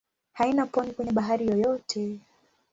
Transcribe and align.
Haina 0.33 0.65
pwani 0.65 0.91
kwenye 0.93 1.11
bahari 1.11 1.45
yoyote. 1.47 2.17